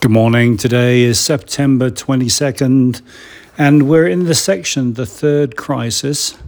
Good 0.00 0.12
morning. 0.12 0.56
Today 0.56 1.02
is 1.02 1.18
September 1.18 1.90
22nd, 1.90 3.02
and 3.58 3.88
we're 3.88 4.06
in 4.06 4.26
the 4.26 4.34
section, 4.34 4.94
The 4.94 5.04
Third 5.04 5.56
Crisis, 5.56 6.38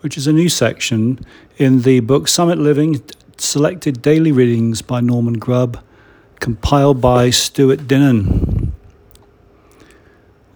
which 0.00 0.16
is 0.16 0.26
a 0.26 0.32
new 0.32 0.48
section 0.48 1.24
in 1.58 1.82
the 1.82 2.00
book 2.00 2.26
Summit 2.26 2.58
Living 2.58 3.00
Selected 3.36 4.02
Daily 4.02 4.32
Readings 4.32 4.82
by 4.82 5.00
Norman 5.00 5.34
Grubb, 5.34 5.80
compiled 6.40 7.00
by 7.00 7.30
Stuart 7.30 7.86
Dinnan. 7.86 8.72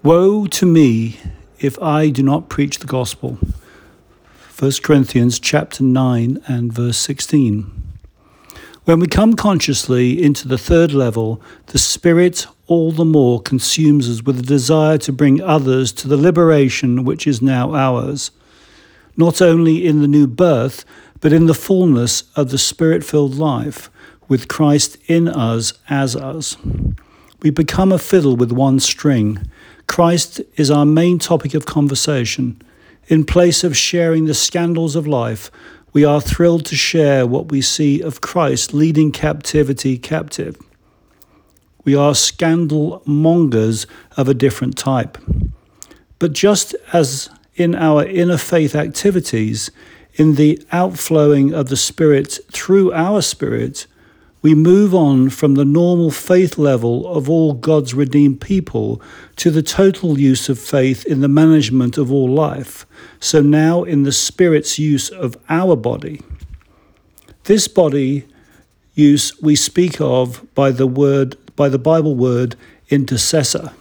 Woe 0.03 0.47
to 0.47 0.67
me 0.67 1.21
if 1.61 1.81
I 1.81 2.09
do 2.09 2.25
not 2.25 2.49
preach 2.49 2.81
the 2.81 2.89
gospel. 2.89 3.39
1 4.59 4.73
Corinthians 4.83 5.39
chapter 5.39 5.85
9 5.85 6.43
and 6.49 6.73
verse 6.73 6.97
16. 6.97 7.82
When 8.85 8.99
we 8.99 9.07
come 9.07 9.35
consciously 9.35 10.21
into 10.21 10.49
the 10.49 10.59
third 10.59 10.93
level, 10.93 11.41
the 11.67 11.79
Spirit 11.79 12.49
all 12.67 12.91
the 12.91 13.05
more 13.05 13.41
consumes 13.41 14.11
us 14.11 14.25
with 14.25 14.41
a 14.41 14.43
desire 14.43 14.99
to 14.99 15.13
bring 15.13 15.41
others 15.41 15.93
to 15.93 16.09
the 16.09 16.17
liberation 16.17 17.05
which 17.05 17.25
is 17.29 17.41
now 17.41 17.77
ours, 17.77 18.33
not 19.17 19.41
only 19.41 19.87
in 19.87 20.01
the 20.01 20.09
new 20.09 20.27
birth, 20.27 20.85
but 21.21 21.33
in 21.33 21.47
the 21.47 21.55
fullness 21.55 22.25
of 22.35 22.51
the 22.51 22.59
Spirit 22.59 23.05
filled 23.05 23.37
life, 23.37 23.89
with 24.27 24.49
Christ 24.49 24.97
in 25.07 25.29
us 25.29 25.75
as 25.89 26.17
us. 26.17 26.57
We 27.41 27.51
become 27.51 27.93
a 27.93 28.01
fiddle 28.01 28.35
with 28.35 28.51
one 28.51 28.81
string. 28.81 29.49
Christ 29.87 30.41
is 30.57 30.73
our 30.73 30.87
main 30.87 31.21
topic 31.21 31.55
of 31.55 31.67
conversation. 31.67 32.61
In 33.07 33.25
place 33.25 33.63
of 33.63 33.77
sharing 33.77 34.25
the 34.25 34.35
scandals 34.35 34.97
of 34.97 35.07
life, 35.07 35.53
we 35.93 36.05
are 36.05 36.21
thrilled 36.21 36.65
to 36.67 36.77
share 36.77 37.27
what 37.27 37.51
we 37.51 37.61
see 37.61 38.01
of 38.01 38.21
Christ 38.21 38.73
leading 38.73 39.13
captivity 39.13 39.99
captive. 39.99 40.57
We 41.85 41.95
are 41.95 42.15
scandal 42.15 43.03
mongers 43.05 43.87
of 44.17 44.29
a 44.29 44.35
different 44.35 44.79
type. 44.79 45.19
But 46.19 46.33
just 46.33 46.75
as 46.93 47.29
in 47.57 47.75
our 47.75 48.05
inner 48.05 48.39
faith 48.39 48.75
activities, 48.75 49.71
in 50.15 50.37
the 50.37 50.65
outflowing 50.73 51.53
of 51.53 51.69
the 51.69 51.77
Spirit 51.77 52.39
through 52.51 52.93
our 52.93 53.23
spirit, 53.23 53.87
we 54.43 54.57
move 54.57 54.93
on 54.93 55.31
from 55.31 55.55
the 55.55 55.65
normal 55.65 56.11
faith 56.11 56.59
level 56.59 57.07
of 57.07 57.31
all 57.31 57.55
God's 57.55 57.95
redeemed 57.95 58.41
people 58.41 59.01
to 59.37 59.51
the 59.51 59.63
total 59.63 60.19
use 60.19 60.49
of 60.49 60.59
faith 60.59 61.07
in 61.07 61.21
the 61.21 61.29
management 61.29 61.97
of 61.97 62.13
all 62.13 62.29
life. 62.29 62.85
So 63.21 63.41
now 63.41 63.85
in 63.85 64.03
the 64.03 64.13
Spirit's 64.13 64.81
use 64.81 65.09
of 65.09 65.37
our 65.49 65.77
body. 65.77 66.21
This 67.45 67.69
body 67.69 68.27
use 68.95 69.41
we 69.41 69.57
speak 69.57 70.01
of 70.01 70.47
by 70.55 70.73
the 70.73 70.87
word 70.87 71.37
by 71.55 71.69
the 71.69 71.79
Bible 71.79 72.15
word 72.15 72.57
intercessor. 72.89 73.73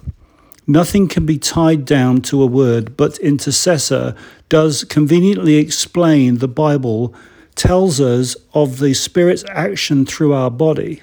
Nothing 0.68 1.08
can 1.08 1.26
be 1.26 1.38
tied 1.38 1.86
down 1.86 2.22
to 2.24 2.42
a 2.42 2.46
word, 2.46 2.96
but 2.96 3.18
intercessor 3.18 4.16
does 4.48 4.84
conveniently 4.84 5.56
explain 5.56 6.38
the 6.38 6.48
Bible 6.48 7.16
tells 7.62 8.02
us 8.02 8.36
of 8.56 8.80
the 8.80 8.92
Spirit's 8.92 9.46
action 9.50 10.04
through 10.04 10.34
our 10.34 10.50
body. 10.50 11.00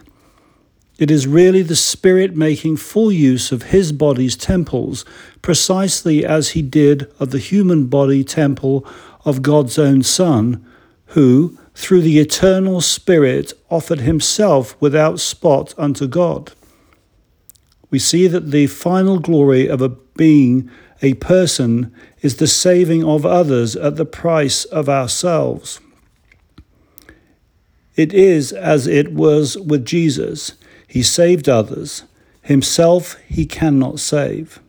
It 0.98 1.08
is 1.08 1.24
really 1.24 1.62
the 1.62 1.76
Spirit 1.76 2.34
making 2.34 2.78
full 2.78 3.12
use 3.12 3.52
of 3.52 3.70
His 3.70 3.92
body's 3.92 4.36
temples, 4.36 5.04
precisely 5.40 6.26
as 6.26 6.50
He 6.50 6.62
did 6.62 7.08
of 7.20 7.30
the 7.30 7.38
human 7.38 7.86
body 7.86 8.24
temple 8.24 8.84
of 9.24 9.40
God's 9.40 9.78
own 9.78 10.02
Son, 10.02 10.66
who, 11.14 11.56
through 11.76 12.00
the 12.00 12.18
eternal 12.18 12.80
Spirit, 12.80 13.52
offered 13.70 14.00
Himself 14.00 14.74
without 14.80 15.20
spot 15.20 15.72
unto 15.78 16.08
God. 16.08 16.54
We 17.88 18.00
see 18.00 18.26
that 18.26 18.50
the 18.50 18.66
final 18.66 19.20
glory 19.20 19.68
of 19.68 19.80
a 19.80 19.90
being, 19.90 20.68
a 21.02 21.14
person, 21.14 21.94
is 22.20 22.38
the 22.38 22.48
saving 22.48 23.04
of 23.04 23.24
others 23.24 23.76
at 23.76 23.94
the 23.94 24.04
price 24.04 24.64
of 24.64 24.88
ourselves. 24.88 25.78
It 27.98 28.14
is 28.14 28.53
as 28.53 28.86
it 28.86 29.12
was 29.12 29.59
with 29.59 29.84
Jesus. 29.84 30.53
He 30.86 31.03
saved 31.03 31.48
others. 31.48 32.04
Himself 32.42 33.16
he 33.26 33.44
cannot 33.44 33.98
save. 33.98 34.60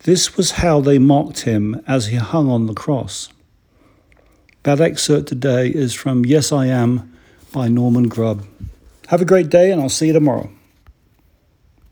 This 0.00 0.36
was 0.36 0.50
how 0.62 0.80
they 0.80 0.98
mocked 0.98 1.42
him 1.42 1.80
as 1.86 2.08
he 2.08 2.16
hung 2.16 2.50
on 2.50 2.66
the 2.66 2.74
cross. 2.74 3.28
That 4.64 4.80
excerpt 4.80 5.28
today 5.28 5.68
is 5.68 5.94
from 5.94 6.26
Yes 6.26 6.50
I 6.50 6.66
Am 6.66 7.16
by 7.52 7.68
Norman 7.68 8.08
Grubb. 8.08 8.44
Have 9.06 9.22
a 9.22 9.24
great 9.24 9.50
day, 9.50 9.70
and 9.70 9.80
I'll 9.80 9.88
see 9.88 10.08
you 10.08 10.12
tomorrow. 10.12 10.50